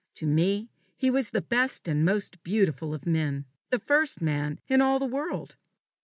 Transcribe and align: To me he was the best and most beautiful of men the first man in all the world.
To 0.15 0.25
me 0.25 0.67
he 0.97 1.11
was 1.11 1.29
the 1.29 1.43
best 1.43 1.87
and 1.87 2.03
most 2.03 2.41
beautiful 2.43 2.95
of 2.95 3.05
men 3.05 3.45
the 3.69 3.77
first 3.77 4.19
man 4.19 4.59
in 4.67 4.81
all 4.81 4.97
the 4.97 5.05
world. 5.05 5.57